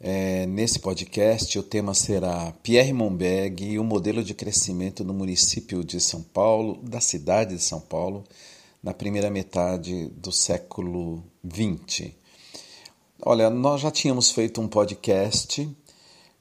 [0.00, 5.82] é, nesse podcast, o tema será Pierre Monbeg e o modelo de crescimento no município
[5.82, 8.24] de São Paulo, da cidade de São Paulo,
[8.82, 12.12] na primeira metade do século XX.
[13.22, 15.68] Olha, nós já tínhamos feito um podcast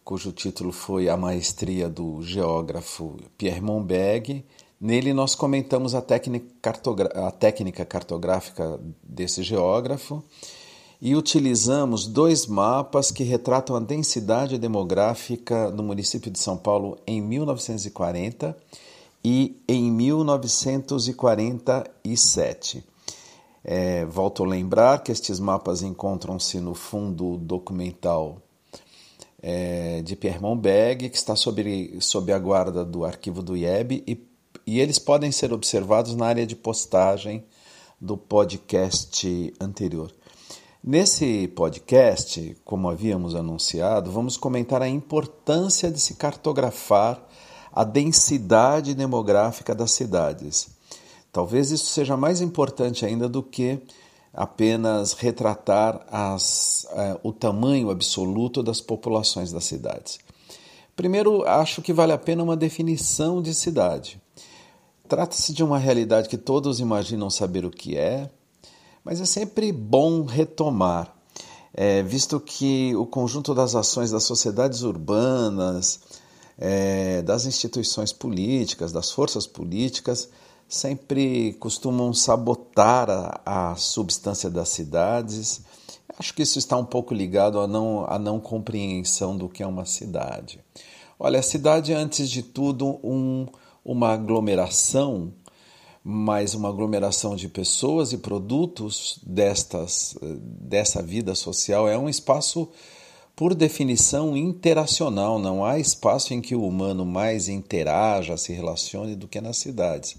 [0.04, 4.46] cujo título foi A Maestria do Geógrafo Pierre Monbeg.
[4.80, 6.74] Nele nós comentamos a técnica,
[7.16, 10.24] a técnica cartográfica desse geógrafo
[11.06, 17.22] e utilizamos dois mapas que retratam a densidade demográfica no município de São Paulo em
[17.22, 18.58] 1940
[19.24, 22.84] e em 1947.
[23.64, 28.42] É, volto a lembrar que estes mapas encontram-se no fundo documental
[29.44, 34.28] é, de Pierre Monbeg, que está sob, sob a guarda do arquivo do IEB, e,
[34.66, 37.46] e eles podem ser observados na área de postagem
[38.02, 40.12] do podcast anterior.
[40.88, 47.28] Nesse podcast, como havíamos anunciado, vamos comentar a importância de se cartografar
[47.74, 50.68] a densidade demográfica das cidades.
[51.32, 53.82] Talvez isso seja mais importante ainda do que
[54.32, 60.20] apenas retratar as, uh, o tamanho absoluto das populações das cidades.
[60.96, 64.22] Primeiro, acho que vale a pena uma definição de cidade.
[65.10, 68.30] Trata-se de uma realidade que todos imaginam saber o que é,
[69.06, 71.16] mas é sempre bom retomar,
[71.72, 76.00] é, visto que o conjunto das ações das sociedades urbanas,
[76.58, 80.28] é, das instituições políticas, das forças políticas,
[80.68, 85.62] sempre costumam sabotar a, a substância das cidades.
[86.18, 89.68] Acho que isso está um pouco ligado à não, à não compreensão do que é
[89.68, 90.60] uma cidade.
[91.20, 93.46] Olha, a cidade é, antes de tudo, um,
[93.84, 95.32] uma aglomeração
[96.08, 102.70] mas uma aglomeração de pessoas e produtos destas, dessa vida social é um espaço,
[103.36, 105.40] por definição, interacional.
[105.40, 110.16] Não há espaço em que o humano mais interaja, se relacione do que nas cidades.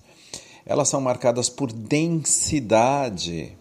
[0.67, 3.57] Elas são marcadas por densidade,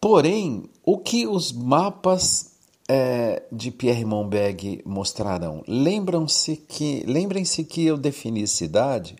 [0.00, 2.52] porém, o que os mapas
[2.88, 5.64] é, de Pierre Monbeg mostrarão?
[5.66, 9.16] Lembram-se que, lembrem-se que eu defini cidade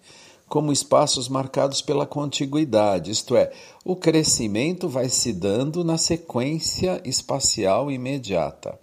[0.49, 3.53] como espaços marcados pela contiguidade, isto é,
[3.85, 8.79] o crescimento vai se dando na sequência espacial imediata.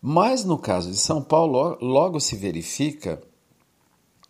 [0.00, 3.20] Mas no caso de São Paulo, logo se verifica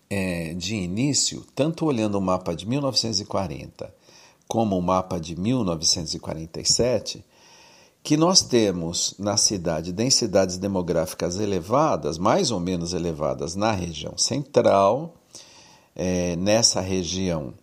[0.09, 4.00] é, de início, tanto olhando o mapa de 1940
[4.51, 7.25] como o mapa de 1947,
[8.03, 15.15] que nós temos na cidade densidades demográficas elevadas, mais ou menos elevadas na região central,
[15.95, 17.55] é, nessa região,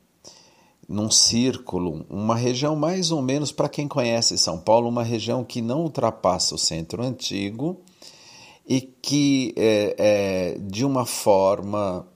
[0.87, 5.61] num círculo, uma região mais ou menos, para quem conhece São Paulo, uma região que
[5.61, 7.81] não ultrapassa o centro antigo
[8.65, 12.07] e que, é, é, de uma forma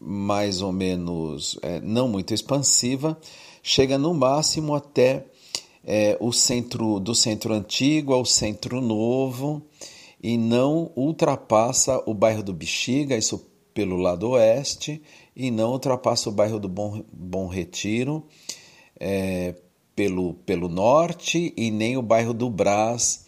[0.00, 3.18] mais ou menos é, não muito expansiva,
[3.62, 5.26] chega no máximo até
[5.84, 9.62] é, o centro do centro antigo ao centro novo
[10.22, 15.02] e não ultrapassa o bairro do Bexiga, isso pelo lado oeste,
[15.34, 18.26] e não ultrapassa o bairro do Bom, Bom Retiro
[18.98, 19.54] é,
[19.94, 23.24] pelo, pelo norte e nem o bairro do Brás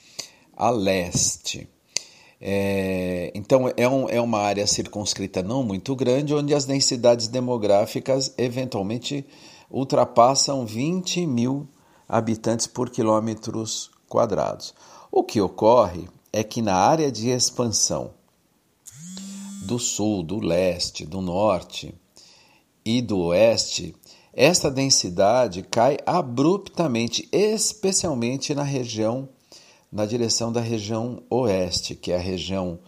[0.56, 1.68] a leste.
[2.40, 8.32] É, então é, um, é uma área circunscrita não muito grande, onde as densidades demográficas
[8.38, 9.26] eventualmente
[9.70, 11.68] ultrapassam 20 mil
[12.08, 14.74] habitantes por quilômetros quadrados.
[15.10, 18.12] O que ocorre é que na área de expansão
[19.66, 21.94] do sul, do leste, do norte
[22.84, 23.94] e do oeste,
[24.32, 29.28] esta densidade cai abruptamente, especialmente na região,
[29.90, 32.78] na direção da região oeste, que é a região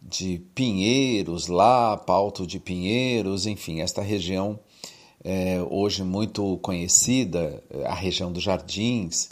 [0.00, 4.58] de Pinheiros, Lapa, Alto de Pinheiros, enfim, esta região
[5.24, 9.30] é, hoje muito conhecida, a região dos Jardins,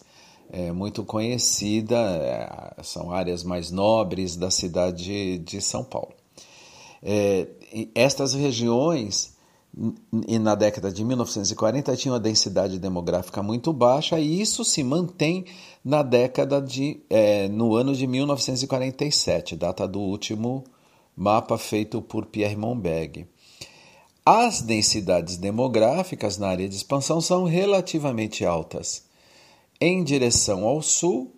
[0.51, 6.15] é muito conhecida, é, são áreas mais nobres da cidade de São Paulo.
[7.03, 7.47] É,
[7.95, 9.36] estas regiões,
[10.27, 15.45] e na década de 1940, tinham uma densidade demográfica muito baixa, e isso se mantém
[15.85, 17.01] na década de.
[17.11, 20.65] É, no ano de 1947, data do último
[21.15, 23.27] mapa feito por Pierre Monbeg.
[24.25, 29.05] As densidades demográficas na área de expansão são relativamente altas.
[29.81, 31.33] Em direção ao sul,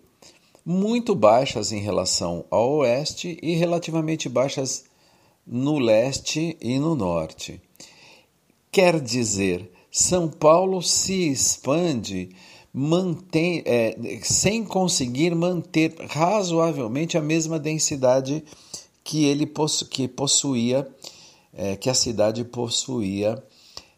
[0.65, 4.85] muito baixas em relação ao oeste e relativamente baixas
[5.45, 7.61] no leste e no norte.
[8.71, 12.29] Quer dizer, São Paulo se expande
[12.73, 18.43] mantém, é, sem conseguir manter razoavelmente a mesma densidade
[19.03, 20.87] que ele possu, que possuía,
[21.53, 23.43] é, que a cidade possuía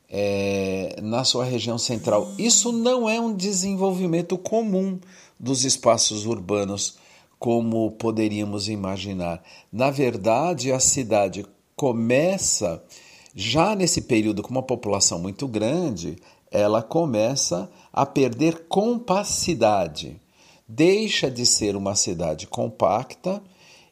[0.09, 2.31] é, na sua região central.
[2.37, 4.99] Isso não é um desenvolvimento comum
[5.39, 6.97] dos espaços urbanos
[7.37, 9.43] como poderíamos imaginar.
[9.71, 11.45] Na verdade, a cidade
[11.75, 12.83] começa,
[13.35, 16.17] já nesse período com uma população muito grande,
[16.51, 20.19] ela começa a perder compacidade.
[20.67, 23.41] Deixa de ser uma cidade compacta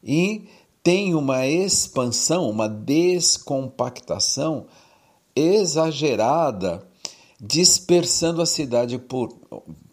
[0.04, 0.48] e
[0.84, 4.66] tem uma expansão, uma descompactação
[5.36, 6.86] exagerada,
[7.40, 9.30] dispersando a cidade por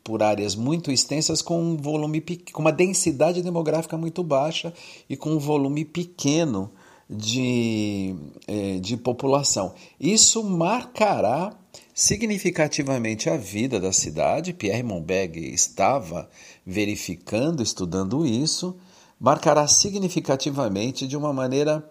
[0.06, 2.20] por áreas muito extensas com um volume
[2.52, 4.72] com uma densidade demográfica muito baixa
[5.10, 6.70] e com um volume pequeno
[7.08, 8.14] de,
[8.46, 9.74] eh, de população.
[9.98, 11.56] Isso marcará
[11.94, 14.52] significativamente a vida da cidade.
[14.52, 16.28] Pierre Monbeg estava
[16.64, 18.76] verificando, estudando isso,
[19.18, 21.88] marcará significativamente de uma maneira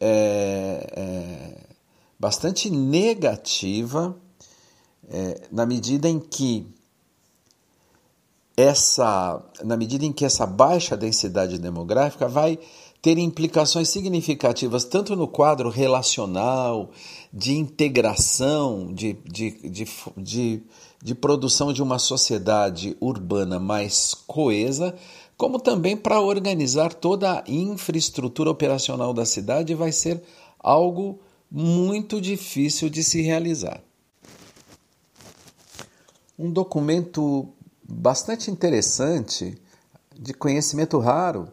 [0.00, 1.56] é, é,
[2.18, 4.16] bastante negativa,
[5.08, 6.66] é, na medida em que
[8.56, 12.58] essa, na medida em que essa baixa densidade demográfica vai
[13.02, 16.90] ter implicações significativas tanto no quadro relacional,
[17.32, 19.86] de integração, de, de, de,
[20.16, 20.62] de,
[21.02, 24.94] de produção de uma sociedade urbana mais coesa,
[25.36, 30.22] como também para organizar toda a infraestrutura operacional da cidade, vai ser
[30.58, 31.18] algo
[31.50, 33.82] muito difícil de se realizar.
[36.38, 37.48] Um documento
[37.82, 39.56] bastante interessante,
[40.14, 41.48] de conhecimento raro,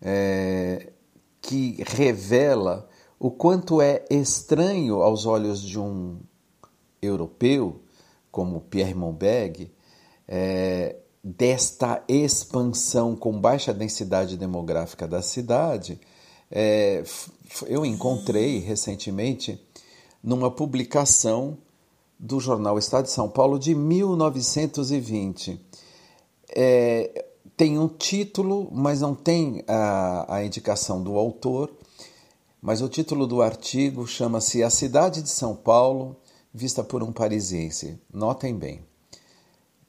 [0.00, 0.92] é,
[1.40, 2.88] que revela
[3.18, 6.18] o quanto é estranho aos olhos de um
[7.02, 7.82] europeu,
[8.30, 9.70] como Pierre Monbeg,
[10.26, 16.00] é, desta expansão com baixa densidade demográfica da cidade,
[16.50, 17.02] é,
[17.66, 19.60] eu encontrei recentemente
[20.22, 21.58] numa publicação
[22.18, 25.60] do jornal Estado de São Paulo de 1920.
[26.54, 27.26] É,
[27.60, 31.70] tem um título, mas não tem a, a indicação do autor,
[32.58, 36.16] mas o título do artigo chama-se A Cidade de São Paulo
[36.54, 38.00] Vista por um Parisiense.
[38.10, 38.80] Notem bem.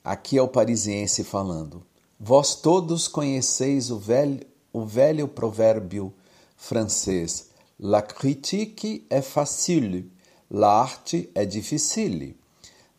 [0.03, 1.81] Aqui é o parisiense falando.
[2.19, 6.13] Vós todos conheceis o velho, o velho provérbio
[6.57, 10.11] francês: La critique est facile,
[10.49, 12.37] L'arte é difficile.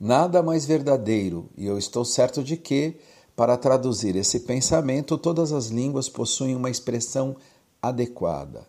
[0.00, 2.96] Nada mais verdadeiro, e eu estou certo de que,
[3.42, 7.34] para traduzir esse pensamento, todas as línguas possuem uma expressão
[7.82, 8.68] adequada.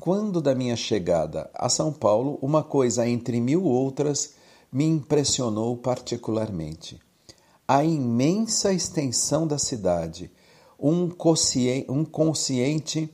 [0.00, 4.32] quando da minha chegada a São Paulo, uma coisa entre mil outras
[4.72, 6.98] me impressionou particularmente.
[7.68, 10.30] A imensa extensão da cidade,
[10.80, 13.12] um consciente, um consciente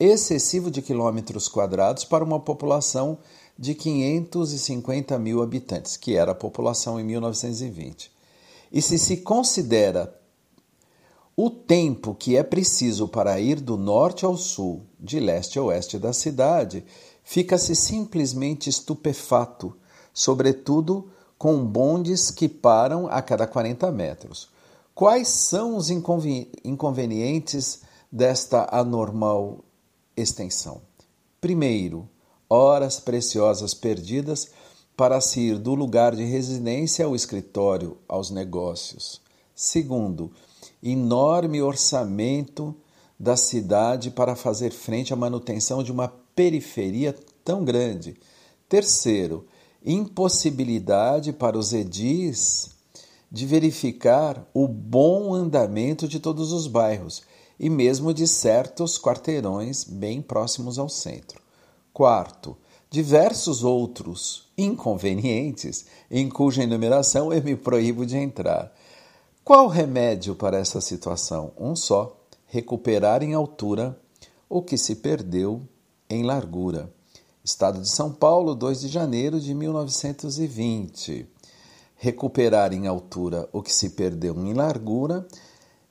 [0.00, 3.18] excessivo de quilômetros quadrados para uma população
[3.58, 8.10] de 550 mil habitantes, que era a população em 1920.
[8.72, 10.16] E se se considera
[11.36, 15.98] o tempo que é preciso para ir do norte ao sul, de leste a oeste
[15.98, 16.82] da cidade,
[17.22, 19.76] fica-se simplesmente estupefato,
[20.14, 24.48] sobretudo com bondes que param a cada 40 metros.
[24.94, 29.58] Quais são os inconvenientes desta anormal
[30.16, 30.80] extensão?
[31.38, 32.08] Primeiro,
[32.48, 34.48] horas preciosas perdidas
[34.96, 39.20] para se ir do lugar de residência ao escritório, aos negócios.
[39.54, 40.32] Segundo,
[40.82, 42.74] enorme orçamento
[43.18, 47.14] da cidade para fazer frente à manutenção de uma periferia
[47.44, 48.16] tão grande.
[48.68, 49.46] Terceiro,
[49.84, 52.70] impossibilidade para os edis
[53.30, 57.22] de verificar o bom andamento de todos os bairros
[57.58, 61.40] e mesmo de certos quarteirões bem próximos ao centro.
[61.92, 62.56] Quarto,
[62.90, 68.72] diversos outros inconvenientes em cuja enumeração eu me proíbo de entrar.
[69.46, 71.52] Qual remédio para essa situação?
[71.56, 73.96] Um só: recuperar em altura
[74.48, 75.62] o que se perdeu
[76.10, 76.92] em largura.
[77.44, 81.28] Estado de São Paulo, 2 de janeiro de 1920.
[81.94, 85.24] Recuperar em altura o que se perdeu em largura,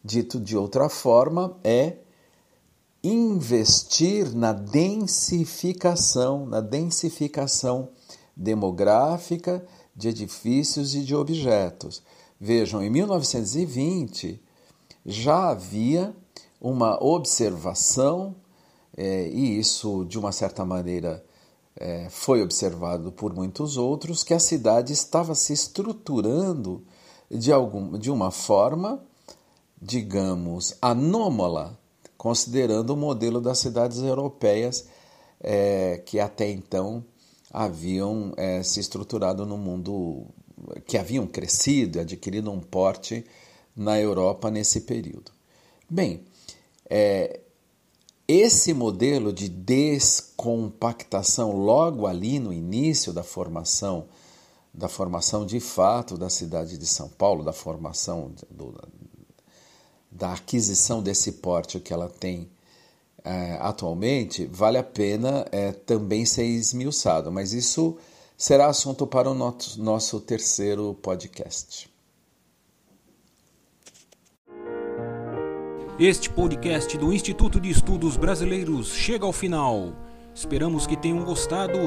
[0.04, 2.00] dito de outra forma, é
[3.02, 7.88] investir na densificação, na densificação
[8.36, 12.04] demográfica de edifícios e de objetos.
[12.40, 14.42] Vejam, em 1920
[15.06, 16.16] já havia
[16.60, 18.36] uma observação,
[18.98, 21.24] é, e isso de uma certa maneira
[21.76, 26.84] é, foi observado por muitos outros, que a cidade estava se estruturando
[27.30, 29.04] de, algum, de uma forma,
[29.82, 31.78] digamos, anômala
[32.18, 34.88] considerando o modelo das cidades europeias
[35.40, 37.06] é, que até então
[37.52, 40.26] haviam é, se estruturado no mundo,
[40.86, 43.26] que haviam crescido e adquirido um porte
[43.76, 45.32] na Europa nesse período.
[45.90, 46.24] Bem,
[46.90, 47.42] é,
[48.28, 54.08] esse modelo de descompactação logo ali no início da formação,
[54.74, 58.74] da formação de fato da cidade de São Paulo, da formação do,
[60.12, 62.50] da aquisição desse porte que ela tem
[63.24, 67.98] é, atualmente, vale a pena é, também ser esmiuçado, mas isso
[68.38, 71.90] será assunto para o nosso, terceiro podcast.
[75.98, 79.94] Este podcast do Instituto de Estudos Brasileiros chega ao final.
[80.34, 81.80] Esperamos que tenham gostado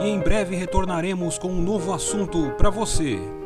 [0.00, 3.41] e em breve retornaremos com um novo assunto para você.